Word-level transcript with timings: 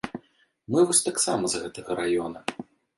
Мы 0.71 0.79
вось 0.93 1.03
таксама 1.09 1.43
з 1.55 1.63
гэтага 1.67 1.91
раёна. 2.05 2.39